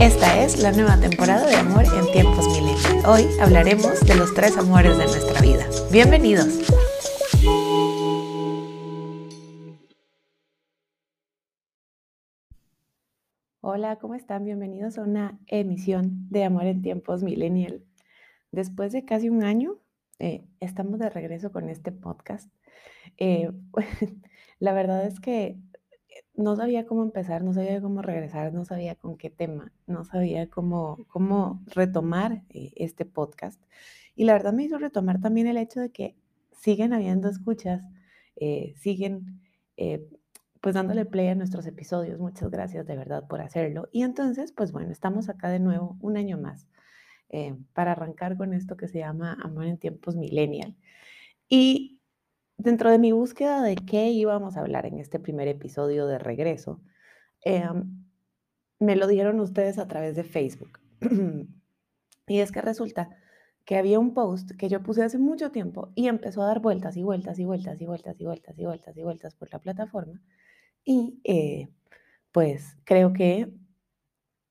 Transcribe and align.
Esta 0.00 0.42
es 0.44 0.62
la 0.62 0.72
nueva 0.72 1.00
temporada 1.00 1.46
de 1.46 1.56
Amor 1.56 1.84
en 1.84 2.12
tiempos 2.12 2.46
milenios. 2.48 3.06
Hoy 3.06 3.26
hablaremos 3.40 4.00
de 4.06 4.14
los 4.14 4.34
tres 4.34 4.56
amores 4.58 4.98
de 4.98 5.04
nuestra 5.04 5.40
vida. 5.40 5.66
Bienvenidos. 5.90 6.70
Hola, 13.62 13.96
¿cómo 13.98 14.14
están? 14.14 14.44
Bienvenidos 14.44 14.98
a 14.98 15.02
una 15.02 15.40
emisión 15.46 16.28
de 16.28 16.44
Amor 16.44 16.66
en 16.66 16.82
tiempos 16.82 17.22
millennial. 17.22 17.82
Después 18.52 18.92
de 18.92 19.06
casi 19.06 19.30
un 19.30 19.44
año, 19.44 19.78
eh, 20.18 20.44
estamos 20.60 20.98
de 20.98 21.08
regreso 21.08 21.52
con 21.52 21.70
este 21.70 21.90
podcast. 21.90 22.52
Eh, 23.16 23.50
la 24.58 24.72
verdad 24.74 25.06
es 25.06 25.20
que 25.20 25.58
no 26.36 26.56
sabía 26.56 26.86
cómo 26.86 27.02
empezar, 27.02 27.42
no 27.42 27.52
sabía 27.52 27.80
cómo 27.80 28.02
regresar, 28.02 28.52
no 28.52 28.64
sabía 28.64 28.94
con 28.94 29.16
qué 29.16 29.30
tema, 29.30 29.72
no 29.86 30.04
sabía 30.04 30.48
cómo, 30.48 31.06
cómo 31.08 31.62
retomar 31.66 32.42
eh, 32.50 32.72
este 32.76 33.04
podcast. 33.04 33.62
Y 34.14 34.24
la 34.24 34.34
verdad 34.34 34.52
me 34.52 34.64
hizo 34.64 34.78
retomar 34.78 35.20
también 35.20 35.46
el 35.46 35.56
hecho 35.56 35.80
de 35.80 35.90
que 35.90 36.16
siguen 36.52 36.92
habiendo 36.92 37.28
escuchas, 37.28 37.84
eh, 38.36 38.74
siguen 38.76 39.40
eh, 39.76 40.06
pues 40.60 40.74
dándole 40.74 41.04
play 41.04 41.28
a 41.28 41.34
nuestros 41.34 41.66
episodios. 41.66 42.18
Muchas 42.18 42.50
gracias 42.50 42.86
de 42.86 42.96
verdad 42.96 43.26
por 43.26 43.40
hacerlo. 43.40 43.88
Y 43.92 44.02
entonces, 44.02 44.52
pues 44.52 44.72
bueno, 44.72 44.90
estamos 44.90 45.28
acá 45.28 45.48
de 45.48 45.60
nuevo 45.60 45.96
un 46.00 46.16
año 46.16 46.38
más 46.38 46.66
para 47.72 47.92
arrancar 47.92 48.36
con 48.36 48.54
esto 48.54 48.76
que 48.76 48.86
se 48.86 49.00
llama 49.00 49.36
Amor 49.42 49.66
en 49.66 49.78
tiempos 49.78 50.16
millennial. 50.16 50.76
Y 51.48 51.95
dentro 52.58 52.90
de 52.90 52.98
mi 52.98 53.12
búsqueda 53.12 53.62
de 53.62 53.76
qué 53.76 54.10
íbamos 54.10 54.56
a 54.56 54.60
hablar 54.60 54.86
en 54.86 54.98
este 54.98 55.18
primer 55.18 55.48
episodio 55.48 56.06
de 56.06 56.18
regreso, 56.18 56.80
em, 57.42 58.04
me 58.78 58.96
lo 58.96 59.06
dieron 59.06 59.40
ustedes 59.40 59.78
a 59.78 59.88
través 59.88 60.16
de 60.16 60.24
Facebook. 60.24 60.80
y 62.26 62.40
es 62.40 62.52
que 62.52 62.60
resulta 62.60 63.10
que 63.64 63.76
había 63.76 63.98
un 63.98 64.14
post 64.14 64.52
que 64.58 64.68
yo 64.68 64.82
puse 64.82 65.02
hace 65.02 65.18
mucho 65.18 65.50
tiempo 65.50 65.92
y 65.94 66.08
empezó 66.08 66.42
a 66.42 66.46
dar 66.46 66.60
vueltas 66.60 66.96
y 66.96 67.02
vueltas 67.02 67.38
y 67.38 67.44
vueltas 67.44 67.80
y 67.80 67.86
vueltas 67.86 68.20
y 68.20 68.24
vueltas 68.24 68.58
y 68.58 68.64
vueltas 68.64 68.96
y 68.96 69.02
vueltas 69.02 69.34
por 69.34 69.52
la 69.52 69.58
plataforma. 69.58 70.22
Y 70.84 71.20
eh, 71.24 71.68
pues 72.32 72.76
creo 72.84 73.12
que 73.12 73.52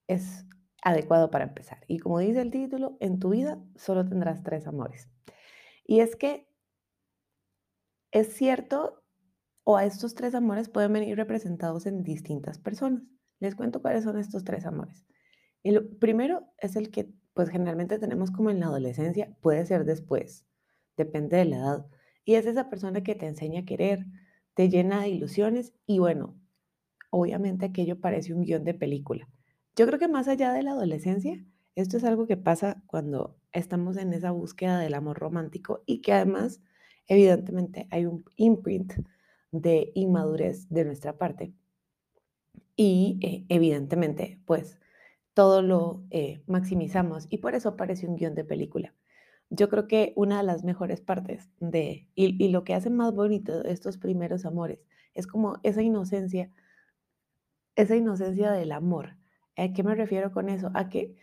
es 0.07 0.45
adecuado 0.83 1.31
para 1.31 1.45
empezar. 1.45 1.79
Y 1.88 1.99
como 1.99 2.19
dice 2.19 2.41
el 2.41 2.51
título, 2.51 2.97
en 2.99 3.19
tu 3.19 3.29
vida 3.29 3.59
solo 3.75 4.05
tendrás 4.05 4.44
tres 4.44 4.67
amores. 4.67 5.09
Y 5.85 6.01
es 6.01 6.16
que 6.16 6.47
es 8.16 8.33
cierto, 8.33 9.03
o 9.66 9.75
a 9.75 9.83
estos 9.83 10.16
tres 10.16 10.35
amores 10.35 10.69
pueden 10.69 10.94
venir 10.94 11.17
representados 11.17 11.85
en 11.85 12.02
distintas 12.02 12.59
personas. 12.59 13.03
Les 13.41 13.55
cuento 13.55 13.81
cuáles 13.81 14.05
son 14.05 14.17
estos 14.17 14.45
tres 14.45 14.66
amores. 14.66 15.05
El 15.63 15.85
primero 15.97 16.47
es 16.59 16.77
el 16.77 16.91
que 16.91 17.13
pues 17.33 17.49
generalmente 17.49 17.99
tenemos 17.99 18.31
como 18.31 18.52
en 18.52 18.61
la 18.61 18.67
adolescencia, 18.67 19.35
puede 19.41 19.66
ser 19.66 19.83
después, 19.83 20.45
depende 20.95 21.35
de 21.35 21.44
la 21.44 21.57
edad. 21.57 21.88
Y 22.23 22.35
es 22.35 22.45
esa 22.45 22.69
persona 22.69 23.03
que 23.03 23.16
te 23.16 23.27
enseña 23.27 23.59
a 23.59 23.66
querer, 23.66 24.05
te 24.53 24.69
llena 24.69 25.02
de 25.02 25.09
ilusiones 25.09 25.73
y 25.85 26.00
bueno, 26.00 26.39
obviamente 27.09 27.66
aquello 27.66 28.00
parece 28.00 28.33
un 28.33 28.44
guion 28.44 28.63
de 28.63 28.75
película. 28.75 29.27
Yo 29.75 29.85
creo 29.88 30.00
que 30.00 30.07
más 30.07 30.29
allá 30.29 30.53
de 30.53 30.63
la 30.63 30.72
adolescencia, 30.72 31.45
esto 31.75 31.97
es 31.97 32.05
algo 32.05 32.27
que 32.27 32.38
pasa 32.38 32.81
cuando 32.88 33.38
estamos 33.52 33.97
en 33.97 34.13
esa 34.13 34.31
búsqueda 34.31 34.79
del 34.79 34.94
amor 34.94 35.19
romántico 35.19 35.83
y 35.85 36.00
que 36.02 36.13
además 36.13 36.61
evidentemente 37.07 37.87
hay 37.91 38.05
un 38.05 38.25
imprint 38.35 38.93
de 39.51 39.91
inmadurez 39.95 40.67
de 40.69 40.85
nuestra 40.85 41.17
parte. 41.17 41.53
Y 42.75 43.19
eh, 43.21 43.45
evidentemente, 43.49 44.39
pues 44.45 44.79
todo 45.33 45.61
lo 45.61 46.03
eh, 46.11 46.41
maximizamos 46.47 47.27
y 47.29 47.37
por 47.39 47.55
eso 47.55 47.75
parece 47.75 48.07
un 48.07 48.15
guion 48.15 48.35
de 48.35 48.43
película. 48.43 48.93
Yo 49.49 49.69
creo 49.69 49.87
que 49.87 50.13
una 50.15 50.37
de 50.37 50.43
las 50.43 50.63
mejores 50.63 51.01
partes 51.01 51.49
de, 51.59 52.07
y, 52.15 52.44
y 52.44 52.49
lo 52.49 52.63
que 52.63 52.73
hace 52.73 52.89
más 52.89 53.13
bonito 53.13 53.63
estos 53.63 53.97
primeros 53.97 54.45
amores, 54.45 54.79
es 55.13 55.27
como 55.27 55.59
esa 55.63 55.81
inocencia, 55.81 56.51
esa 57.75 57.95
inocencia 57.95 58.51
del 58.51 58.71
amor. 58.71 59.17
¿A 59.55 59.71
qué 59.71 59.83
me 59.83 59.95
refiero 59.95 60.31
con 60.31 60.49
eso? 60.49 60.71
A 60.73 60.89
que 60.89 61.15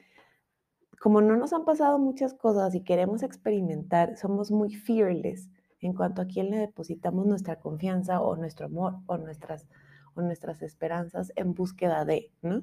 como 1.02 1.20
no 1.20 1.36
nos 1.36 1.52
han 1.52 1.64
pasado 1.64 1.98
muchas 1.98 2.32
cosas 2.32 2.74
y 2.74 2.84
queremos 2.84 3.22
experimentar, 3.22 4.16
somos 4.16 4.50
muy 4.52 4.74
fearless 4.74 5.50
en 5.82 5.92
cuanto 5.92 6.22
a 6.22 6.26
quién 6.26 6.50
le 6.50 6.56
depositamos 6.58 7.26
nuestra 7.26 7.60
confianza 7.60 8.20
o 8.20 8.36
nuestro 8.36 8.66
amor 8.66 8.98
o 9.06 9.18
nuestras, 9.18 9.66
o 10.14 10.22
nuestras 10.22 10.62
esperanzas 10.62 11.32
en 11.36 11.54
búsqueda 11.54 12.04
de, 12.04 12.30
¿no? 12.40 12.62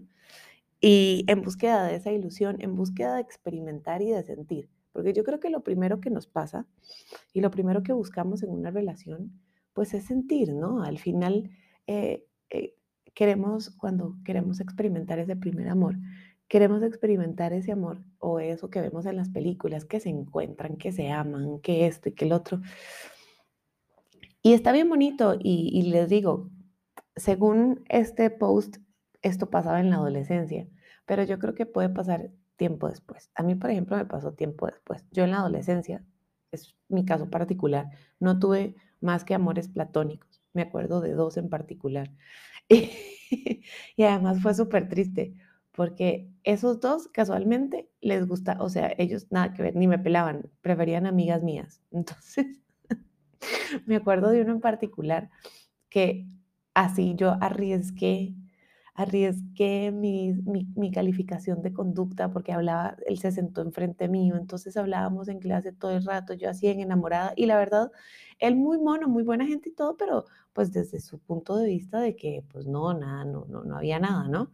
Y 0.81 1.25
en 1.27 1.41
búsqueda 1.41 1.83
de 1.83 1.95
esa 1.95 2.11
ilusión, 2.11 2.57
en 2.61 2.75
búsqueda 2.75 3.15
de 3.15 3.21
experimentar 3.21 4.01
y 4.01 4.11
de 4.11 4.23
sentir. 4.23 4.69
Porque 4.93 5.13
yo 5.13 5.23
creo 5.23 5.39
que 5.39 5.49
lo 5.49 5.61
primero 5.61 5.99
que 5.99 6.09
nos 6.09 6.25
pasa 6.25 6.65
y 7.33 7.41
lo 7.41 7.51
primero 7.51 7.83
que 7.83 7.93
buscamos 7.93 8.41
en 8.43 8.49
una 8.49 8.71
relación, 8.71 9.39
pues 9.73 9.93
es 9.93 10.05
sentir, 10.05 10.53
¿no? 10.53 10.81
Al 10.81 10.97
final, 10.97 11.51
eh, 11.87 12.25
eh, 12.49 12.75
queremos, 13.13 13.69
cuando 13.71 14.15
queremos 14.23 14.61
experimentar 14.61 15.19
ese 15.19 15.35
primer 15.35 15.67
amor, 15.67 15.97
queremos 16.49 16.81
experimentar 16.83 17.53
ese 17.53 17.71
amor 17.71 18.01
o 18.17 18.39
eso 18.39 18.69
que 18.69 18.81
vemos 18.81 19.05
en 19.05 19.15
las 19.15 19.29
películas, 19.29 19.85
que 19.85 19.99
se 19.99 20.09
encuentran, 20.09 20.75
que 20.77 20.91
se 20.91 21.09
aman, 21.09 21.59
que 21.59 21.85
esto 21.85 22.09
y 22.09 22.13
que 22.13 22.25
el 22.25 22.33
otro. 22.33 22.59
Y 24.41 24.53
está 24.53 24.71
bien 24.71 24.89
bonito 24.89 25.37
y, 25.39 25.83
les 25.83 26.09
digo, 26.09 26.49
según 27.15 27.83
este 27.87 28.29
post, 28.31 28.77
esto 29.21 29.49
pasaba 29.49 29.79
en 29.79 29.91
la 29.91 29.97
adolescencia, 29.97 30.67
pero 31.05 31.23
yo 31.23 31.37
creo 31.39 31.53
que 31.53 31.65
puede 31.67 31.89
pasar 31.89 32.31
tiempo 32.55 32.89
después. 32.89 33.29
A 33.35 33.43
mí, 33.43 33.55
por 33.55 33.69
ejemplo, 33.69 33.95
me 33.95 34.05
pasó 34.05 34.33
tiempo 34.33 34.65
después. 34.65 35.05
Yo 35.11 35.25
en 35.25 35.31
la 35.31 35.39
adolescencia, 35.39 36.03
es 36.51 36.75
mi 36.87 37.05
caso 37.05 37.29
particular, 37.29 37.89
no 38.19 38.39
tuve 38.39 38.75
más 39.01 39.23
que 39.23 39.35
amores 39.35 39.69
platónicos. 39.69 40.41
Me 40.53 40.63
acuerdo 40.63 40.99
de 40.99 41.13
dos 41.13 41.37
en 41.37 41.49
particular. 41.49 42.11
y 42.69 44.03
además 44.03 44.41
fue 44.41 44.55
súper 44.55 44.89
triste 44.89 45.35
porque 45.79 46.29
esos 46.43 46.81
dos 46.81 47.07
casualmente 47.07 47.89
les 48.01 48.27
gusta, 48.27 48.57
o 48.59 48.67
sea, 48.67 48.93
ellos 48.97 49.27
nada 49.29 49.53
que 49.53 49.61
ver, 49.61 49.77
ni 49.77 49.87
me 49.87 49.97
pelaban, 49.97 50.51
preferían 50.59 51.05
amigas 51.05 51.41
mías. 51.41 51.81
Entonces, 51.91 52.47
me 53.85 53.95
acuerdo 53.95 54.27
de 54.29 54.41
uno 54.41 54.51
en 54.51 54.59
particular 54.59 55.29
que 55.87 56.27
así 56.73 57.15
yo 57.15 57.37
arriesgué, 57.39 58.35
arriesgué 58.93 59.93
mi, 59.93 60.33
mi, 60.33 60.91
calificación 60.91 61.61
de 61.61 61.71
conducta 61.71 62.29
porque 62.29 62.51
hablaba, 62.51 62.97
él 63.07 63.17
se 63.17 63.31
sentó 63.31 63.61
enfrente 63.61 64.09
mío, 64.09 64.35
entonces 64.35 64.75
hablábamos 64.75 65.29
en 65.29 65.39
clase 65.39 65.71
todo 65.71 65.95
el 65.95 66.03
rato, 66.03 66.33
yo 66.33 66.49
así 66.49 66.67
en 66.67 66.81
enamorada 66.81 67.31
y 67.37 67.45
la 67.45 67.55
verdad, 67.57 67.89
él 68.39 68.57
muy 68.57 68.79
mono, 68.79 69.07
muy 69.07 69.23
buena 69.23 69.47
gente 69.47 69.69
y 69.69 69.73
todo, 69.73 69.95
pero 69.95 70.25
pues 70.51 70.73
desde 70.73 70.99
su 70.99 71.19
punto 71.19 71.55
de 71.55 71.67
vista 71.67 72.01
de 72.01 72.17
que 72.17 72.43
pues 72.51 72.67
no, 72.67 72.93
nada, 72.93 73.23
no, 73.23 73.45
no, 73.47 73.63
no 73.63 73.77
había 73.77 73.97
nada, 73.97 74.27
¿no? 74.27 74.51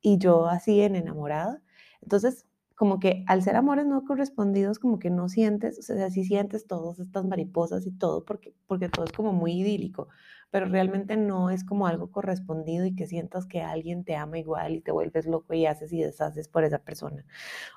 Y 0.00 0.18
yo 0.18 0.48
así 0.48 0.80
en 0.80 0.96
enamorada. 0.96 1.62
Entonces, 2.02 2.46
como 2.78 3.00
que 3.00 3.24
al 3.26 3.42
ser 3.42 3.56
amores 3.56 3.86
no 3.86 4.04
correspondidos, 4.04 4.78
como 4.78 5.00
que 5.00 5.10
no 5.10 5.28
sientes, 5.28 5.78
o 5.80 5.82
sea, 5.82 6.10
sí 6.10 6.24
sientes 6.24 6.66
todas 6.68 7.00
estas 7.00 7.24
mariposas 7.24 7.84
y 7.86 7.90
todo, 7.90 8.24
porque, 8.24 8.54
porque 8.68 8.88
todo 8.88 9.04
es 9.04 9.10
como 9.12 9.32
muy 9.32 9.52
idílico, 9.60 10.08
pero 10.50 10.66
realmente 10.66 11.16
no 11.16 11.50
es 11.50 11.64
como 11.64 11.88
algo 11.88 12.12
correspondido 12.12 12.86
y 12.86 12.94
que 12.94 13.08
sientas 13.08 13.46
que 13.46 13.62
alguien 13.62 14.04
te 14.04 14.14
ama 14.14 14.38
igual 14.38 14.76
y 14.76 14.80
te 14.80 14.92
vuelves 14.92 15.26
loco 15.26 15.54
y 15.54 15.66
haces 15.66 15.92
y 15.92 16.00
deshaces 16.02 16.46
por 16.48 16.62
esa 16.62 16.78
persona, 16.78 17.24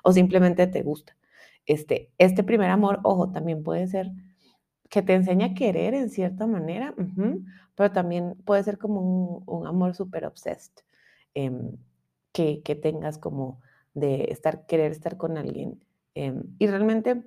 o 0.04 0.12
simplemente 0.12 0.68
te 0.68 0.82
gusta. 0.82 1.16
Este, 1.66 2.12
este 2.18 2.44
primer 2.44 2.70
amor, 2.70 3.00
ojo, 3.02 3.32
también 3.32 3.64
puede 3.64 3.88
ser 3.88 4.12
que 4.88 5.02
te 5.02 5.14
enseña 5.14 5.46
a 5.46 5.54
querer 5.54 5.94
en 5.94 6.10
cierta 6.10 6.46
manera, 6.46 6.94
pero 7.74 7.92
también 7.92 8.36
puede 8.44 8.62
ser 8.62 8.78
como 8.78 9.00
un, 9.00 9.42
un 9.46 9.66
amor 9.66 9.94
súper 9.96 10.26
obsessed. 10.26 10.72
Em, 11.34 11.76
que, 12.32 12.62
tengas 12.82 13.18
como 13.18 13.60
de 13.94 14.24
estar, 14.30 14.66
querer 14.66 14.92
estar 14.92 15.16
con 15.16 15.36
alguien 15.36 15.84
em, 16.14 16.42
y 16.58 16.66
realmente 16.66 17.22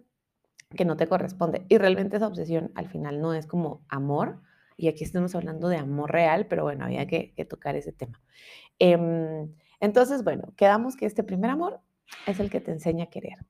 que 0.75 0.85
no 0.85 0.97
te 0.97 1.07
corresponde. 1.07 1.65
Y 1.69 1.77
realmente 1.77 2.17
esa 2.17 2.27
obsesión 2.27 2.71
al 2.75 2.89
final 2.89 3.21
no 3.21 3.33
es 3.33 3.47
como 3.47 3.85
amor, 3.87 4.41
y 4.77 4.87
aquí 4.87 5.03
estamos 5.03 5.35
hablando 5.35 5.69
de 5.69 5.77
amor 5.77 6.11
real, 6.11 6.47
pero 6.47 6.63
bueno, 6.63 6.85
había 6.85 7.07
que, 7.07 7.33
tocar 7.49 7.75
ese 7.75 7.93
tema. 7.93 8.21
Em, 8.79 9.53
entonces, 9.79 10.23
bueno, 10.23 10.53
quedamos 10.57 10.95
que 10.95 11.05
este 11.05 11.23
primer 11.23 11.49
amor 11.51 11.79
es 12.27 12.39
el 12.39 12.49
que 12.49 12.59
te 12.59 12.71
enseña 12.71 13.05
a 13.05 13.09
querer. 13.09 13.45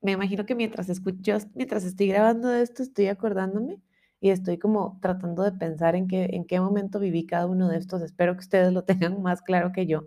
Me 0.00 0.12
imagino 0.12 0.46
que 0.46 0.54
mientras 0.54 0.88
escucho, 0.88 1.36
mientras 1.54 1.84
estoy 1.84 2.08
grabando 2.08 2.52
esto, 2.54 2.82
estoy 2.82 3.08
acordándome 3.08 3.80
y 4.20 4.30
estoy 4.30 4.58
como 4.58 4.98
tratando 5.02 5.42
de 5.42 5.52
pensar 5.52 5.96
en 5.96 6.06
qué, 6.06 6.28
en 6.32 6.44
qué 6.44 6.60
momento 6.60 7.00
viví 7.00 7.26
cada 7.26 7.46
uno 7.46 7.68
de 7.68 7.78
estos. 7.78 8.02
Espero 8.02 8.34
que 8.34 8.40
ustedes 8.40 8.72
lo 8.72 8.84
tengan 8.84 9.20
más 9.22 9.42
claro 9.42 9.72
que 9.72 9.86
yo. 9.86 10.06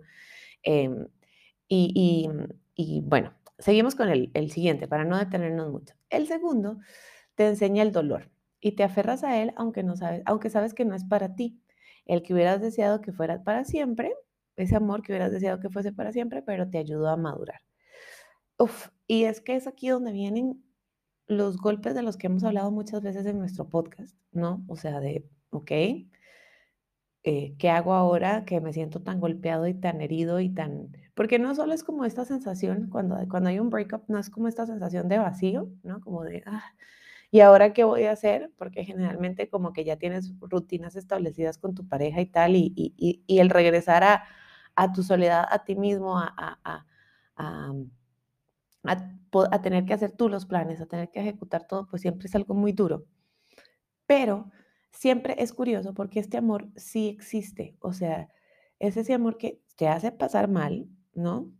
Em, 0.62 1.08
y, 1.68 2.28
bueno, 3.04 3.34
seguimos 3.58 3.94
con 3.94 4.08
el, 4.08 4.50
siguiente 4.50 4.88
para 4.88 5.04
no 5.04 5.18
detenernos 5.18 5.70
mucho. 5.70 5.94
El 6.10 6.26
segundo 6.26 6.78
te 7.34 7.48
enseña 7.48 7.82
el 7.82 7.92
dolor 7.92 8.30
y 8.60 8.72
te 8.72 8.84
aferras 8.84 9.24
a 9.24 9.40
él 9.40 9.52
aunque, 9.56 9.82
no 9.82 9.96
sabes, 9.96 10.22
aunque 10.26 10.50
sabes 10.50 10.74
que 10.74 10.84
no 10.84 10.94
es 10.94 11.04
para 11.04 11.34
ti. 11.34 11.60
El 12.04 12.22
que 12.22 12.34
hubieras 12.34 12.60
deseado 12.60 13.00
que 13.00 13.12
fuera 13.12 13.42
para 13.44 13.64
siempre, 13.64 14.14
ese 14.56 14.76
amor 14.76 15.02
que 15.02 15.12
hubieras 15.12 15.32
deseado 15.32 15.60
que 15.60 15.70
fuese 15.70 15.92
para 15.92 16.12
siempre, 16.12 16.42
pero 16.42 16.68
te 16.68 16.78
ayudó 16.78 17.08
a 17.08 17.16
madurar. 17.16 17.60
Y 19.06 19.24
es 19.24 19.40
que 19.40 19.56
es 19.56 19.66
aquí 19.66 19.88
donde 19.88 20.12
vienen 20.12 20.62
los 21.26 21.56
golpes 21.56 21.94
de 21.94 22.02
los 22.02 22.16
que 22.16 22.28
hemos 22.28 22.44
hablado 22.44 22.70
muchas 22.70 23.02
veces 23.02 23.26
en 23.26 23.38
nuestro 23.38 23.68
podcast, 23.68 24.16
¿no? 24.32 24.64
O 24.68 24.76
sea, 24.76 25.00
de, 25.00 25.28
ok, 25.50 25.70
eh, 27.24 27.54
¿qué 27.58 27.70
hago 27.70 27.94
ahora 27.94 28.44
que 28.44 28.60
me 28.60 28.72
siento 28.72 29.00
tan 29.02 29.20
golpeado 29.20 29.66
y 29.68 29.74
tan 29.74 30.00
herido 30.00 30.40
y 30.40 30.50
tan... 30.50 30.88
Porque 31.14 31.38
no 31.38 31.54
solo 31.54 31.72
es 31.74 31.84
como 31.84 32.04
esta 32.04 32.24
sensación, 32.24 32.88
cuando, 32.90 33.16
cuando 33.28 33.50
hay 33.50 33.58
un 33.60 33.70
breakup, 33.70 34.04
no 34.08 34.18
es 34.18 34.30
como 34.30 34.48
esta 34.48 34.66
sensación 34.66 35.08
de 35.08 35.18
vacío, 35.18 35.68
¿no? 35.82 36.00
Como 36.00 36.24
de, 36.24 36.42
ah, 36.46 36.62
¿y 37.30 37.40
ahora 37.40 37.72
qué 37.72 37.84
voy 37.84 38.04
a 38.04 38.12
hacer? 38.12 38.50
Porque 38.56 38.84
generalmente 38.84 39.48
como 39.48 39.72
que 39.72 39.84
ya 39.84 39.96
tienes 39.96 40.32
rutinas 40.40 40.96
establecidas 40.96 41.58
con 41.58 41.74
tu 41.74 41.86
pareja 41.88 42.20
y 42.20 42.26
tal, 42.26 42.56
y, 42.56 42.72
y, 42.76 43.22
y 43.26 43.38
el 43.40 43.50
regresar 43.50 44.04
a, 44.04 44.24
a, 44.76 44.92
tu 44.92 45.02
soledad, 45.02 45.46
a 45.50 45.64
ti 45.64 45.76
mismo, 45.76 46.18
a, 46.18 46.34
a, 46.36 46.86
a, 47.36 47.72
a 49.50 49.62
tener 49.62 49.84
que 49.84 49.94
hacer 49.94 50.12
tú 50.12 50.28
los 50.28 50.46
planes, 50.46 50.80
a 50.80 50.86
tener 50.86 51.10
que 51.10 51.20
ejecutar 51.20 51.66
todo, 51.66 51.86
pues 51.88 52.02
siempre 52.02 52.26
es 52.26 52.34
algo 52.34 52.54
muy 52.54 52.72
duro. 52.72 53.04
Pero 54.06 54.50
siempre 54.92 55.34
es 55.38 55.52
curioso 55.52 55.94
porque 55.94 56.20
este 56.20 56.36
amor 56.36 56.68
sí 56.76 57.08
existe, 57.08 57.76
o 57.80 57.92
sea, 57.92 58.28
es 58.78 58.96
ese 58.96 59.14
amor 59.14 59.38
que 59.38 59.60
te 59.76 59.88
hace 59.88 60.12
pasar 60.12 60.48
mal, 60.48 60.88
¿no? 61.14 61.50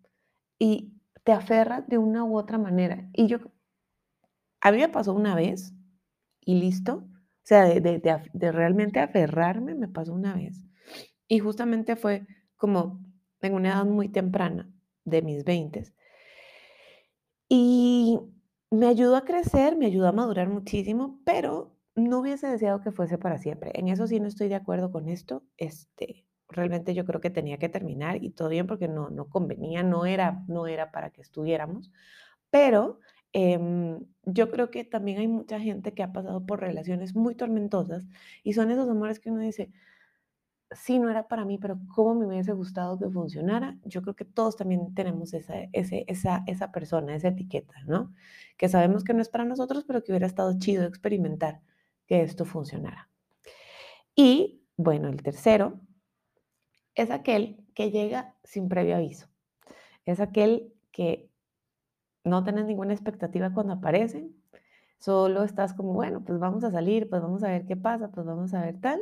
Y 0.58 0.92
te 1.24 1.32
aferra 1.32 1.82
de 1.82 1.98
una 1.98 2.24
u 2.24 2.36
otra 2.36 2.58
manera. 2.58 3.08
Y 3.12 3.26
yo, 3.26 3.38
a 4.60 4.72
mí 4.72 4.78
me 4.78 4.88
pasó 4.88 5.12
una 5.12 5.34
vez 5.34 5.72
y 6.40 6.54
listo, 6.56 7.04
o 7.04 7.44
sea, 7.44 7.64
de, 7.64 7.80
de, 7.80 8.52
realmente 8.52 9.00
aferrarme 9.00 9.74
me 9.74 9.88
pasó 9.88 10.12
una 10.12 10.34
vez. 10.34 10.64
Y 11.28 11.38
justamente 11.40 11.96
fue 11.96 12.26
como 12.56 13.04
en 13.40 13.54
una 13.54 13.70
edad 13.70 13.84
muy 13.84 14.08
temprana 14.08 14.70
de 15.04 15.22
mis 15.22 15.44
20. 15.44 15.92
Y 17.48 18.20
me 18.70 18.86
ayudó 18.86 19.16
a 19.16 19.24
crecer, 19.24 19.76
me 19.76 19.86
ayudó 19.86 20.08
a 20.08 20.12
madurar 20.12 20.48
muchísimo, 20.48 21.20
pero 21.24 21.71
no 21.94 22.20
hubiese 22.20 22.46
deseado 22.46 22.80
que 22.80 22.90
fuese 22.92 23.18
para 23.18 23.38
siempre. 23.38 23.72
En 23.74 23.88
eso 23.88 24.06
sí 24.06 24.20
no 24.20 24.28
estoy 24.28 24.48
de 24.48 24.54
acuerdo 24.54 24.90
con 24.90 25.08
esto. 25.08 25.44
Este, 25.56 26.24
realmente 26.48 26.94
yo 26.94 27.04
creo 27.04 27.20
que 27.20 27.30
tenía 27.30 27.58
que 27.58 27.68
terminar 27.68 28.22
y 28.22 28.30
todo 28.30 28.48
bien 28.48 28.66
porque 28.66 28.88
no, 28.88 29.10
no 29.10 29.28
convenía, 29.28 29.82
no 29.82 30.06
era, 30.06 30.42
no 30.48 30.66
era 30.66 30.90
para 30.92 31.10
que 31.10 31.20
estuviéramos. 31.22 31.90
Pero 32.50 33.00
em, 33.32 34.00
yo 34.24 34.50
creo 34.50 34.70
que 34.70 34.84
también 34.84 35.18
hay 35.18 35.28
mucha 35.28 35.60
gente 35.60 35.94
que 35.94 36.02
ha 36.02 36.12
pasado 36.12 36.44
por 36.46 36.60
relaciones 36.60 37.14
muy 37.14 37.34
tormentosas 37.34 38.06
y 38.42 38.54
son 38.54 38.70
esos 38.70 38.88
amores 38.88 39.20
que 39.20 39.30
uno 39.30 39.40
dice, 39.40 39.70
sí, 40.70 40.98
no 40.98 41.10
era 41.10 41.28
para 41.28 41.44
mí, 41.44 41.58
pero 41.58 41.78
cómo 41.94 42.14
me 42.14 42.26
hubiese 42.26 42.52
gustado 42.52 42.98
que 42.98 43.10
funcionara. 43.10 43.78
Yo 43.84 44.02
creo 44.02 44.16
que 44.16 44.24
todos 44.24 44.56
también 44.56 44.94
tenemos 44.94 45.34
esa, 45.34 45.54
ese, 45.72 46.04
esa, 46.08 46.42
esa 46.46 46.72
persona, 46.72 47.14
esa 47.14 47.28
etiqueta, 47.28 47.74
¿no? 47.86 48.14
Que 48.56 48.68
sabemos 48.68 49.04
que 49.04 49.14
no 49.14 49.22
es 49.22 49.28
para 49.28 49.44
nosotros, 49.44 49.84
pero 49.84 50.02
que 50.02 50.12
hubiera 50.12 50.26
estado 50.26 50.58
chido 50.58 50.84
experimentar 50.84 51.60
esto 52.20 52.44
funcionara. 52.44 53.08
Y 54.14 54.62
bueno, 54.76 55.08
el 55.08 55.22
tercero 55.22 55.80
es 56.94 57.10
aquel 57.10 57.64
que 57.74 57.90
llega 57.90 58.34
sin 58.44 58.68
previo 58.68 58.96
aviso. 58.96 59.28
Es 60.04 60.20
aquel 60.20 60.74
que 60.90 61.30
no 62.24 62.44
tienes 62.44 62.66
ninguna 62.66 62.92
expectativa 62.92 63.52
cuando 63.52 63.74
aparecen, 63.74 64.36
solo 64.98 65.42
estás 65.42 65.74
como, 65.74 65.92
bueno, 65.94 66.24
pues 66.24 66.38
vamos 66.38 66.62
a 66.64 66.70
salir, 66.70 67.08
pues 67.08 67.22
vamos 67.22 67.42
a 67.42 67.48
ver 67.48 67.66
qué 67.66 67.76
pasa, 67.76 68.10
pues 68.10 68.26
vamos 68.26 68.54
a 68.54 68.62
ver 68.62 68.80
tal, 68.80 69.00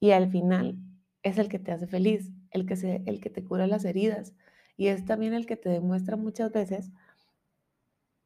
y 0.00 0.10
al 0.10 0.30
final 0.30 0.76
es 1.22 1.38
el 1.38 1.48
que 1.48 1.58
te 1.58 1.72
hace 1.72 1.86
feliz, 1.86 2.30
el 2.50 2.66
que, 2.66 2.76
se, 2.76 3.02
el 3.06 3.20
que 3.20 3.30
te 3.30 3.44
cura 3.44 3.66
las 3.66 3.84
heridas, 3.84 4.34
y 4.76 4.88
es 4.88 5.04
también 5.04 5.34
el 5.34 5.46
que 5.46 5.56
te 5.56 5.68
demuestra 5.68 6.16
muchas 6.16 6.50
veces 6.50 6.90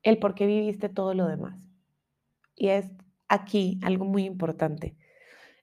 el 0.02 0.19
por 0.19 0.34
qué 0.34 0.46
viviste 0.46 0.88
todo 0.88 1.14
lo 1.14 1.26
demás. 1.26 1.58
Y 2.55 2.69
es 2.69 2.90
aquí 3.34 3.78
algo 3.82 4.04
muy 4.04 4.25
importante. 4.25 4.96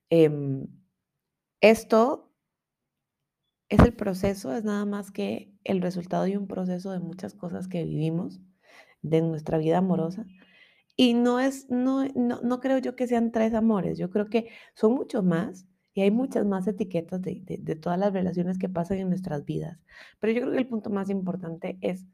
Em, 0.09 0.67
esto 1.61 2.31
es 3.69 3.79
el 3.79 3.93
proceso, 3.93 4.53
es 4.53 4.63
nada 4.63 4.85
más 4.85 5.11
que 5.11 5.53
el 5.63 5.81
resultado 5.81 6.27
y 6.27 6.35
un 6.35 6.47
proceso 6.47 6.91
de 6.91 6.99
muchas 6.99 7.33
cosas 7.33 7.67
que 7.67 7.83
vivimos 7.85 8.41
de 9.01 9.21
nuestra 9.21 9.57
vida 9.57 9.77
amorosa. 9.77 10.25
Y 10.95 11.13
no 11.13 11.39
es, 11.39 11.69
no, 11.69 12.05
no, 12.15 12.59
creo 12.59 12.77
yo 12.79 12.95
que 12.95 13.07
sean 13.07 13.31
tres 13.31 13.53
amores, 13.53 13.97
yo 13.97 14.09
creo 14.09 14.29
que 14.29 14.49
son 14.75 14.93
muchos 14.93 15.23
más 15.23 15.65
y 15.93 16.01
hay 16.01 16.11
muchas 16.11 16.45
más 16.45 16.67
etiquetas 16.67 17.21
de, 17.21 17.41
de, 17.45 17.75
todas 17.75 17.97
las 17.99 18.13
relaciones 18.13 18.57
que 18.57 18.69
pasan 18.69 18.99
en 18.99 19.09
nuestras 19.09 19.45
vidas. 19.45 19.79
Pero 20.19 20.33
yo 20.33 20.41
creo 20.41 20.53
que 20.53 20.59
el 20.59 20.67
punto 20.67 20.89
más 20.89 21.09
importante 21.09 21.77
es 21.81 22.05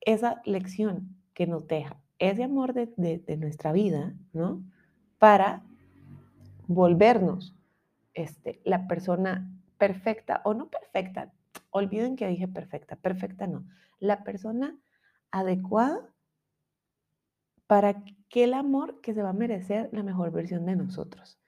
esa 0.00 0.42
lección 0.44 1.16
que 1.34 1.46
nos 1.46 1.66
deja 1.66 2.03
ese 2.18 2.44
amor 2.44 2.72
de, 2.72 2.86
de, 2.96 3.36
nuestra 3.36 3.72
vida, 3.72 4.14
¿no? 4.32 4.62
Para 5.18 5.62
volvernos 6.66 7.56
este, 8.14 8.60
la 8.64 8.86
persona 8.86 9.50
perfecta 9.78 10.40
o 10.44 10.54
no 10.54 10.68
perfecta. 10.68 11.32
Olviden 11.70 12.16
que 12.16 12.28
dije 12.28 12.48
perfecta, 12.48 12.96
perfecta 12.96 13.46
no. 13.46 13.64
La 13.98 14.22
persona 14.24 14.78
adecuada 15.30 16.08
para 17.66 18.04
que 18.28 18.44
el 18.44 18.54
amor 18.54 19.00
que 19.00 19.14
se 19.14 19.22
va 19.22 19.30
a 19.30 19.34
merecer 19.34 19.88
la 19.92 20.02
mejor 20.02 20.30
versión 20.30 20.66
de 20.66 20.76
nosotros. 20.76 21.38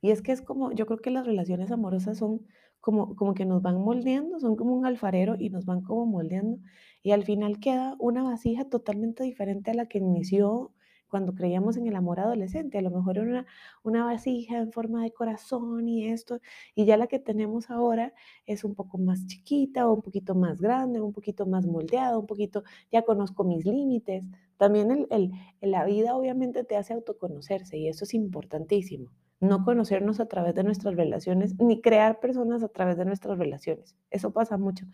Y 0.00 0.10
es 0.10 0.22
que 0.22 0.32
es 0.32 0.40
como, 0.40 0.72
yo 0.72 0.86
creo 0.86 0.98
que 0.98 1.10
las 1.10 1.26
relaciones 1.26 1.70
amorosas 1.70 2.18
son 2.18 2.46
como, 2.86 3.16
como 3.16 3.34
que 3.34 3.44
nos 3.44 3.62
van 3.62 3.80
moldeando, 3.80 4.38
son 4.38 4.54
como 4.54 4.72
un 4.76 4.86
alfarero 4.86 5.34
y 5.36 5.50
nos 5.50 5.66
van 5.66 5.80
como 5.82 6.06
moldeando. 6.06 6.60
Y 7.02 7.10
al 7.10 7.24
final 7.24 7.58
queda 7.58 7.96
una 7.98 8.22
vasija 8.22 8.64
totalmente 8.66 9.24
diferente 9.24 9.72
a 9.72 9.74
la 9.74 9.86
que 9.88 9.98
inició 9.98 10.72
cuando 11.08 11.34
creíamos 11.34 11.76
en 11.76 11.88
el 11.88 11.96
amor 11.96 12.20
adolescente. 12.20 12.78
A 12.78 12.82
lo 12.82 12.92
mejor 12.92 13.18
era 13.18 13.26
una, 13.26 13.46
una 13.82 14.04
vasija 14.04 14.58
en 14.58 14.70
forma 14.70 15.02
de 15.02 15.10
corazón 15.10 15.88
y 15.88 16.06
esto, 16.06 16.38
y 16.76 16.84
ya 16.84 16.96
la 16.96 17.08
que 17.08 17.18
tenemos 17.18 17.70
ahora 17.70 18.14
es 18.46 18.62
un 18.62 18.76
poco 18.76 18.98
más 18.98 19.26
chiquita 19.26 19.88
o 19.88 19.94
un 19.94 20.02
poquito 20.02 20.36
más 20.36 20.60
grande, 20.60 21.00
un 21.00 21.12
poquito 21.12 21.44
más 21.44 21.66
moldeada, 21.66 22.16
un 22.16 22.26
poquito, 22.26 22.62
ya 22.92 23.02
conozco 23.02 23.42
mis 23.42 23.66
límites. 23.66 24.22
También 24.58 24.92
el, 24.92 25.08
el, 25.10 25.32
la 25.72 25.84
vida 25.84 26.14
obviamente 26.16 26.62
te 26.62 26.76
hace 26.76 26.94
autoconocerse 26.94 27.78
y 27.78 27.88
eso 27.88 28.04
es 28.04 28.14
importantísimo 28.14 29.10
no 29.40 29.64
conocernos 29.64 30.20
a 30.20 30.26
través 30.26 30.54
de 30.54 30.64
nuestras 30.64 30.96
relaciones, 30.96 31.58
ni 31.58 31.80
crear 31.80 32.20
personas 32.20 32.62
a 32.62 32.68
través 32.68 32.96
de 32.96 33.04
nuestras 33.04 33.38
relaciones. 33.38 33.94
Eso 34.10 34.32
pasa 34.32 34.56
mucho. 34.56 34.86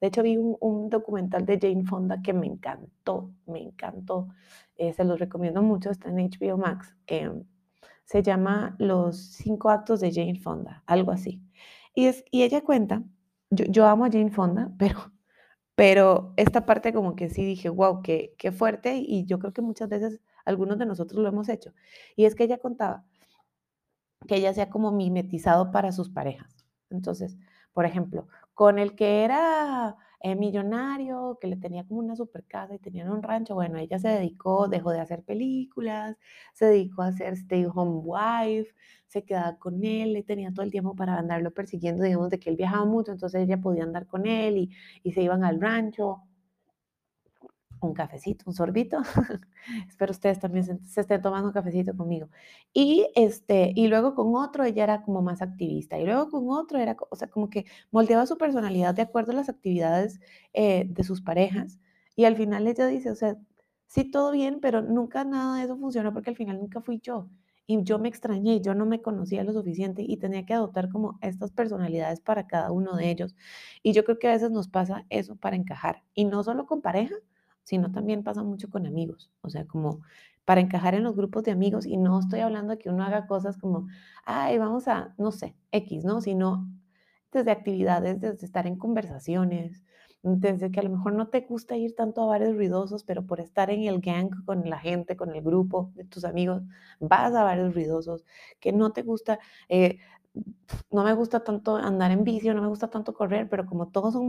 De 0.00 0.08
hecho, 0.08 0.22
vi 0.22 0.36
un, 0.38 0.88
documental 0.88 1.44
de 1.44 1.58
Jane 1.60 1.84
Fonda 1.84 2.22
que 2.22 2.32
me 2.32 2.46
encantó, 2.46 3.30
me 3.46 3.60
encantó. 3.60 4.28
Eh, 4.76 4.92
se 4.94 5.04
los 5.04 5.18
recomiendo 5.18 5.62
mucho, 5.62 5.90
está 5.90 6.08
en 6.08 6.16
HBO 6.16 6.56
Max. 6.56 6.96
Se 8.04 8.22
llama 8.22 8.74
Los 8.78 9.18
cinco 9.18 9.70
actos 9.70 10.00
de 10.00 10.12
Jane 10.12 10.40
Fonda, 10.40 10.82
algo 10.86 11.12
así. 11.12 11.42
Y, 11.94 12.06
es, 12.06 12.24
y 12.30 12.42
ella 12.42 12.62
cuenta, 12.62 13.02
yo, 13.50 13.66
yo 13.66 13.86
amo 13.86 14.06
a 14.06 14.10
Jane 14.10 14.30
Fonda, 14.30 14.72
pero, 14.78 15.12
pero 15.74 16.32
esta 16.36 16.64
parte 16.64 16.92
como 16.92 17.14
que 17.16 17.28
sí 17.28 17.44
dije, 17.44 17.68
wow, 17.68 18.02
qué, 18.02 18.34
qué 18.38 18.50
fuerte, 18.50 18.96
y 18.96 19.26
yo 19.26 19.38
creo 19.38 19.52
que 19.52 19.62
muchas 19.62 19.88
veces 19.88 20.20
algunos 20.44 20.78
de 20.78 20.86
nosotros 20.86 21.22
lo 21.22 21.28
hemos 21.28 21.48
hecho. 21.48 21.74
Y 22.16 22.24
es 22.24 22.34
que 22.34 22.44
ella 22.44 22.58
contaba 22.58 23.04
que 24.30 24.36
ella 24.36 24.54
sea 24.54 24.70
como 24.70 24.92
mimetizado 24.92 25.72
para 25.72 25.90
sus 25.90 26.08
parejas. 26.08 26.54
Entonces, 26.88 27.36
por 27.72 27.84
ejemplo, 27.84 28.28
con 28.54 28.78
el 28.78 28.94
que 28.94 29.24
era 29.24 29.96
eh, 30.20 30.36
millonario, 30.36 31.36
que 31.40 31.48
le 31.48 31.56
tenía 31.56 31.84
como 31.84 31.98
una 31.98 32.14
super 32.14 32.44
casa 32.44 32.76
y 32.76 32.78
tenían 32.78 33.10
un 33.10 33.24
rancho, 33.24 33.56
bueno, 33.56 33.76
ella 33.78 33.98
se 33.98 34.06
dedicó, 34.06 34.68
dejó 34.68 34.92
de 34.92 35.00
hacer 35.00 35.24
películas, 35.24 36.16
se 36.54 36.66
dedicó 36.66 37.02
a 37.02 37.08
hacer 37.08 37.32
stay 37.32 37.66
home 37.74 38.02
wife, 38.04 38.72
se 39.08 39.24
quedaba 39.24 39.58
con 39.58 39.82
él, 39.82 40.12
le 40.12 40.22
tenía 40.22 40.52
todo 40.52 40.62
el 40.62 40.70
tiempo 40.70 40.94
para 40.94 41.18
andarlo 41.18 41.50
persiguiendo, 41.52 42.04
digamos, 42.04 42.30
de 42.30 42.38
que 42.38 42.50
él 42.50 42.56
viajaba 42.56 42.84
mucho, 42.84 43.10
entonces 43.10 43.42
ella 43.42 43.60
podía 43.60 43.82
andar 43.82 44.06
con 44.06 44.26
él 44.28 44.58
y, 44.58 44.70
y 45.02 45.10
se 45.10 45.22
iban 45.22 45.42
al 45.42 45.60
rancho 45.60 46.22
un 47.80 47.94
cafecito, 47.94 48.44
un 48.46 48.54
sorbito. 48.54 48.98
Espero 49.88 50.12
ustedes 50.12 50.38
también 50.38 50.64
se, 50.64 51.00
estén 51.00 51.22
tomando 51.22 51.48
un 51.48 51.52
cafecito 51.54 51.96
conmigo. 51.96 52.28
Y, 52.72 53.08
este, 53.14 53.72
y 53.74 53.88
luego 53.88 54.14
con 54.14 54.34
otro 54.36 54.64
ella 54.64 54.84
era 54.84 55.02
como 55.02 55.22
más 55.22 55.42
activista. 55.42 55.98
Y 55.98 56.04
luego 56.04 56.30
con 56.30 56.50
otro 56.50 56.78
era, 56.78 56.96
o 57.10 57.16
sea, 57.16 57.28
como 57.28 57.50
que 57.50 57.66
moldeaba 57.90 58.26
su 58.26 58.36
personalidad 58.38 58.94
de 58.94 59.02
acuerdo 59.02 59.32
a 59.32 59.34
las 59.36 59.48
actividades 59.48 60.20
eh, 60.52 60.84
de 60.88 61.04
sus 61.04 61.22
parejas. 61.22 61.78
Y 62.16 62.24
al 62.24 62.36
final 62.36 62.66
ella 62.66 62.86
dice, 62.86 63.10
o 63.10 63.14
sea, 63.14 63.36
sí, 63.86 64.10
todo 64.10 64.32
bien, 64.32 64.60
pero 64.60 64.82
nunca 64.82 65.24
nada 65.24 65.56
de 65.58 65.64
eso 65.64 65.76
funcionó 65.76 66.12
porque 66.12 66.30
al 66.30 66.36
final 66.36 66.58
nunca 66.58 66.80
fui 66.80 67.00
yo. 67.00 67.28
Y 67.66 67.84
yo 67.84 68.00
me 68.00 68.08
extrañé, 68.08 68.60
yo 68.60 68.74
no 68.74 68.84
me 68.84 69.00
conocía 69.00 69.44
lo 69.44 69.52
suficiente 69.52 70.02
y 70.04 70.16
tenía 70.16 70.44
que 70.44 70.54
adoptar 70.54 70.88
como 70.90 71.18
estas 71.22 71.52
personalidades 71.52 72.20
para 72.20 72.48
cada 72.48 72.72
uno 72.72 72.96
de 72.96 73.10
ellos. 73.10 73.36
Y 73.82 73.92
yo 73.92 74.04
creo 74.04 74.18
que 74.18 74.26
a 74.28 74.32
veces 74.32 74.50
nos 74.50 74.68
pasa 74.68 75.06
eso 75.08 75.36
para 75.36 75.54
encajar. 75.56 76.02
Y 76.14 76.24
no 76.24 76.42
solo 76.42 76.66
con 76.66 76.82
pareja, 76.82 77.14
sino 77.64 77.92
también 77.92 78.22
pasa 78.24 78.42
mucho 78.42 78.70
con 78.70 78.86
amigos, 78.86 79.30
o 79.42 79.50
sea, 79.50 79.66
como 79.66 80.00
para 80.44 80.60
encajar 80.60 80.94
en 80.94 81.04
los 81.04 81.14
grupos 81.16 81.44
de 81.44 81.52
amigos 81.52 81.86
y 81.86 81.96
no 81.96 82.18
estoy 82.18 82.40
hablando 82.40 82.72
de 82.72 82.78
que 82.78 82.90
uno 82.90 83.04
haga 83.04 83.26
cosas 83.26 83.56
como, 83.56 83.86
ay, 84.24 84.58
vamos 84.58 84.88
a, 84.88 85.14
no 85.18 85.30
sé, 85.32 85.54
X, 85.70 86.04
¿no? 86.04 86.20
Sino 86.20 86.66
desde 87.32 87.50
actividades, 87.50 88.20
desde 88.20 88.46
estar 88.46 88.66
en 88.66 88.76
conversaciones, 88.76 89.82
desde 90.22 90.70
que 90.70 90.80
a 90.80 90.82
lo 90.82 90.90
mejor 90.90 91.14
no 91.14 91.28
te 91.28 91.40
gusta 91.40 91.76
ir 91.76 91.94
tanto 91.94 92.22
a 92.22 92.26
bares 92.26 92.54
ruidosos, 92.54 93.04
pero 93.04 93.26
por 93.26 93.40
estar 93.40 93.70
en 93.70 93.84
el 93.84 94.00
gang 94.00 94.44
con 94.44 94.68
la 94.68 94.78
gente, 94.78 95.16
con 95.16 95.34
el 95.34 95.42
grupo 95.42 95.92
de 95.94 96.04
tus 96.04 96.24
amigos, 96.24 96.62
vas 96.98 97.34
a 97.34 97.44
bares 97.44 97.72
ruidosos, 97.74 98.24
que 98.60 98.72
no 98.72 98.92
te 98.92 99.02
gusta, 99.02 99.38
eh, 99.68 99.98
no 100.90 101.04
me 101.04 101.12
gusta 101.14 101.42
tanto 101.44 101.76
andar 101.76 102.10
en 102.10 102.24
bici 102.24 102.48
no 102.48 102.62
me 102.62 102.68
gusta 102.68 102.88
tanto 102.88 103.14
correr, 103.14 103.48
pero 103.48 103.66
como 103.66 103.88
todos 103.88 104.12
son 104.14 104.28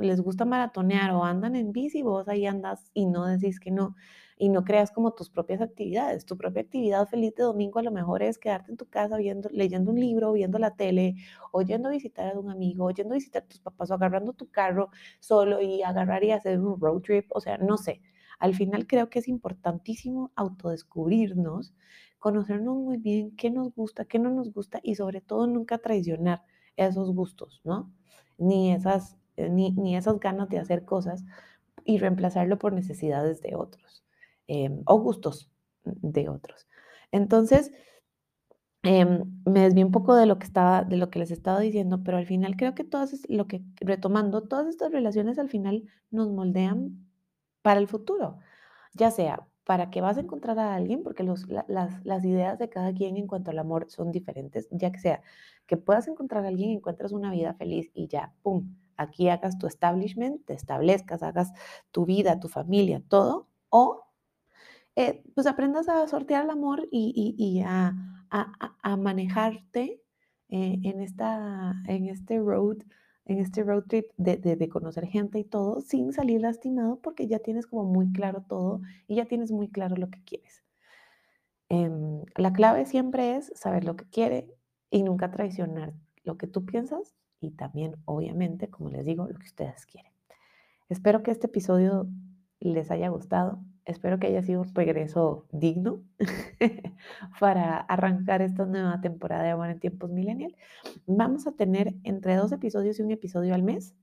les 0.00 0.20
gusta 0.20 0.44
maratonear 0.44 1.12
o 1.12 1.24
andan 1.24 1.56
en 1.56 1.72
bici, 1.72 2.02
vos 2.02 2.28
ahí 2.28 2.46
andas 2.46 2.90
y 2.94 3.06
no 3.06 3.26
decís 3.26 3.60
que 3.60 3.70
no 3.70 3.94
y 4.38 4.50
no 4.50 4.64
creas 4.64 4.90
como 4.90 5.12
tus 5.14 5.30
propias 5.30 5.60
actividades. 5.62 6.26
Tu 6.26 6.36
propia 6.36 6.62
actividad 6.62 7.08
feliz 7.08 7.34
de 7.34 7.44
domingo 7.44 7.78
a 7.78 7.82
lo 7.82 7.90
mejor 7.90 8.22
es 8.22 8.38
quedarte 8.38 8.70
en 8.70 8.76
tu 8.76 8.86
casa 8.86 9.16
viendo, 9.16 9.48
leyendo 9.50 9.90
un 9.92 9.98
libro, 10.00 10.32
viendo 10.32 10.58
la 10.58 10.76
tele, 10.76 11.14
o 11.52 11.62
yendo 11.62 11.88
a 11.88 11.92
visitar 11.92 12.34
a 12.34 12.38
un 12.38 12.50
amigo, 12.50 12.84
o 12.86 12.90
yendo 12.90 13.14
a 13.14 13.16
visitar 13.16 13.44
a 13.44 13.46
tus 13.48 13.60
papás, 13.60 13.90
o 13.90 13.94
agarrando 13.94 14.34
tu 14.34 14.50
carro 14.50 14.90
solo 15.20 15.62
y 15.62 15.82
agarrar 15.82 16.22
y 16.24 16.32
hacer 16.32 16.60
un 16.60 16.78
road 16.80 17.00
trip, 17.02 17.26
o 17.34 17.40
sea, 17.40 17.56
no 17.58 17.78
sé. 17.78 18.02
Al 18.38 18.54
final 18.54 18.86
creo 18.86 19.08
que 19.08 19.20
es 19.20 19.28
importantísimo 19.28 20.30
autodescubrirnos, 20.36 21.74
conocernos 22.18 22.76
muy 22.76 22.98
bien 22.98 23.36
qué 23.36 23.50
nos 23.50 23.74
gusta, 23.74 24.04
qué 24.04 24.18
no 24.18 24.30
nos 24.30 24.52
gusta 24.52 24.80
y 24.82 24.96
sobre 24.96 25.20
todo 25.20 25.46
nunca 25.46 25.78
traicionar 25.78 26.42
esos 26.76 27.14
gustos, 27.14 27.60
¿no? 27.64 27.92
Ni 28.38 28.72
esas, 28.72 29.16
eh, 29.36 29.48
ni, 29.50 29.72
ni 29.72 29.96
esas 29.96 30.18
ganas 30.20 30.48
de 30.48 30.58
hacer 30.58 30.84
cosas 30.84 31.24
y 31.84 31.98
reemplazarlo 31.98 32.58
por 32.58 32.72
necesidades 32.72 33.40
de 33.40 33.54
otros. 33.54 34.06
Em, 34.48 34.82
o 34.86 34.98
gustos 35.00 35.50
de 35.84 36.28
otros. 36.28 36.68
Entonces, 37.10 37.72
em, 38.82 39.24
me 39.44 39.60
desvié 39.62 39.84
un 39.84 39.90
poco 39.90 40.14
de 40.14 40.26
lo 40.26 40.38
que 40.38 40.46
estaba, 40.46 40.84
de 40.84 40.96
lo 40.96 41.10
que 41.10 41.18
les 41.18 41.30
estaba 41.30 41.60
diciendo, 41.60 42.02
pero 42.04 42.16
al 42.18 42.26
final 42.26 42.56
creo 42.56 42.74
que 42.74 42.84
todas, 42.84 43.28
lo 43.28 43.46
que, 43.48 43.62
retomando, 43.80 44.42
todas 44.42 44.68
estas 44.68 44.92
relaciones 44.92 45.38
al 45.38 45.48
final 45.48 45.84
nos 46.10 46.30
moldean 46.30 47.06
para 47.62 47.80
el 47.80 47.88
futuro, 47.88 48.38
ya 48.94 49.10
sea 49.10 49.48
para 49.66 49.90
que 49.90 50.00
vas 50.00 50.16
a 50.16 50.20
encontrar 50.20 50.60
a 50.60 50.76
alguien, 50.76 51.02
porque 51.02 51.24
los, 51.24 51.48
las, 51.48 52.04
las, 52.04 52.24
ideas 52.24 52.56
de 52.56 52.68
cada 52.68 52.94
quien 52.94 53.16
en 53.16 53.26
cuanto 53.26 53.50
al 53.50 53.58
amor 53.58 53.86
son 53.88 54.12
diferentes, 54.12 54.68
ya 54.70 54.92
que 54.92 55.00
sea 55.00 55.22
que 55.66 55.76
puedas 55.76 56.06
encontrar 56.06 56.44
a 56.44 56.48
alguien 56.48 56.70
y 56.70 56.74
encuentres 56.74 57.10
una 57.10 57.32
vida 57.32 57.52
feliz 57.52 57.90
y 57.92 58.06
ya, 58.06 58.32
¡pum!, 58.42 58.76
aquí 58.96 59.28
hagas 59.28 59.58
tu 59.58 59.66
establishment, 59.66 60.44
te 60.46 60.54
establezcas, 60.54 61.24
hagas 61.24 61.52
tu 61.90 62.06
vida, 62.06 62.38
tu 62.38 62.46
familia, 62.46 63.02
todo, 63.08 63.48
o 63.68 64.06
eh, 64.94 65.24
pues 65.34 65.48
aprendas 65.48 65.88
a 65.88 66.06
sortear 66.06 66.44
el 66.44 66.50
amor 66.50 66.86
y, 66.92 67.60
a, 67.66 67.92
manejarte 68.96 70.00
eh, 70.48 70.78
en, 70.84 71.00
esta, 71.00 71.74
en 71.88 72.06
este 72.06 72.38
road, 72.38 72.78
en 73.26 73.40
este 73.40 73.64
road 73.64 73.84
trip 73.84 74.06
de, 74.16 74.68
conocer 74.68 75.06
gente 75.06 75.38
y 75.38 75.44
todo, 75.44 75.80
sin 75.80 76.12
salir 76.12 76.40
lastimado 76.40 77.00
porque 77.00 77.26
ya 77.26 77.40
tienes 77.40 77.66
como 77.66 77.84
muy 77.84 78.12
claro 78.12 78.42
todo 78.48 78.80
y 79.08 79.16
ya 79.16 79.26
tienes 79.26 79.50
muy 79.50 79.68
claro 79.68 79.96
lo 79.96 80.10
que 80.10 80.22
quieres. 80.24 80.62
Em, 81.68 82.22
la 82.36 82.52
clave 82.52 82.86
siempre 82.86 83.36
es 83.36 83.52
saber 83.56 83.84
lo 83.84 83.96
que 83.96 84.08
quiere 84.08 84.54
y 84.90 85.02
nunca 85.02 85.30
traicionar 85.32 85.92
lo 86.22 86.38
que 86.38 86.46
tú 86.46 86.64
piensas 86.64 87.14
y 87.40 87.50
también, 87.50 87.96
obviamente, 88.04 88.70
como 88.70 88.90
les 88.90 89.04
digo, 89.04 89.26
lo 89.26 89.38
que 89.38 89.46
ustedes 89.46 89.86
quieren. 89.86 90.12
Espero 90.88 91.22
que 91.22 91.32
este 91.32 91.48
episodio 91.48 92.06
les 92.60 92.90
haya 92.92 93.08
gustado. 93.08 93.60
Espero 93.86 94.18
que 94.18 94.26
haya 94.26 94.42
sido 94.42 94.62
un 94.62 94.74
regreso 94.74 95.46
digno 95.52 96.02
para 97.40 97.78
arrancar 97.78 98.42
esta 98.42 98.66
nueva 98.66 99.00
temporada 99.00 99.44
de 99.44 99.50
Amor 99.50 99.70
en 99.70 99.78
Tiempos 99.78 100.10
Millennial. 100.10 100.56
Vamos 101.06 101.46
a 101.46 101.52
tener 101.52 101.94
entre 102.02 102.34
dos 102.34 102.50
episodios 102.50 102.98
y 102.98 103.02
un 103.02 103.12
episodio 103.12 103.54
al 103.54 103.62
mes. 103.62 103.94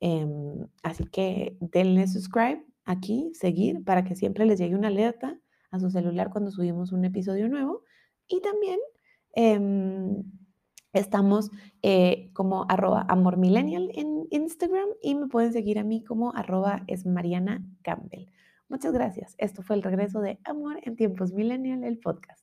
Em, 0.00 0.66
así 0.82 1.04
que 1.04 1.56
denle 1.60 2.06
subscribe 2.08 2.62
aquí, 2.84 3.32
seguir, 3.32 3.82
para 3.84 4.04
que 4.04 4.16
siempre 4.16 4.44
les 4.44 4.58
llegue 4.58 4.74
una 4.74 4.88
alerta 4.88 5.38
a 5.70 5.80
su 5.80 5.90
celular 5.90 6.28
cuando 6.30 6.50
subimos 6.50 6.92
un 6.92 7.06
episodio 7.06 7.48
nuevo. 7.48 7.84
Y 8.28 8.42
también 8.42 8.80
em, 9.34 10.24
estamos 10.92 11.50
eh, 11.80 12.30
como 12.34 12.66
arroba 12.68 13.06
amormillennial 13.08 13.90
en 13.94 14.26
Instagram 14.30 14.88
y 15.00 15.14
me 15.14 15.28
pueden 15.28 15.54
seguir 15.54 15.78
a 15.78 15.84
mí 15.84 16.04
como 16.04 16.34
arroba 16.34 16.84
es 16.86 17.06
Mariana 17.06 17.64
Campbell. 17.82 18.26
Muchas 18.72 18.94
gracias. 18.94 19.34
Esto 19.36 19.62
fue 19.62 19.76
el 19.76 19.82
regreso 19.82 20.22
de 20.22 20.40
Amor 20.44 20.80
en 20.82 20.96
Tiempos 20.96 21.34
Millennial, 21.34 21.84
el 21.84 21.98
podcast. 21.98 22.41